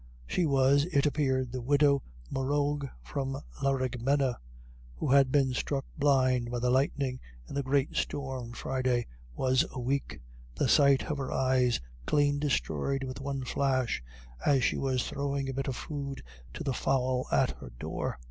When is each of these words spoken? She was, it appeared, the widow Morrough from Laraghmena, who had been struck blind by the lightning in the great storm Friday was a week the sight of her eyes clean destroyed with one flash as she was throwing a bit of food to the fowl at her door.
She 0.25 0.47
was, 0.47 0.85
it 0.85 1.05
appeared, 1.05 1.51
the 1.51 1.61
widow 1.61 2.01
Morrough 2.31 2.89
from 3.03 3.37
Laraghmena, 3.61 4.39
who 4.95 5.11
had 5.11 5.31
been 5.31 5.53
struck 5.53 5.85
blind 5.95 6.49
by 6.49 6.57
the 6.57 6.71
lightning 6.71 7.19
in 7.47 7.53
the 7.53 7.61
great 7.61 7.95
storm 7.95 8.53
Friday 8.53 9.05
was 9.35 9.63
a 9.71 9.79
week 9.79 10.19
the 10.55 10.67
sight 10.67 11.03
of 11.11 11.19
her 11.19 11.31
eyes 11.31 11.79
clean 12.07 12.39
destroyed 12.39 13.03
with 13.03 13.21
one 13.21 13.45
flash 13.45 14.01
as 14.43 14.63
she 14.63 14.75
was 14.79 15.07
throwing 15.07 15.47
a 15.49 15.53
bit 15.53 15.67
of 15.67 15.75
food 15.75 16.23
to 16.55 16.63
the 16.63 16.73
fowl 16.73 17.27
at 17.31 17.51
her 17.59 17.71
door. 17.77 18.17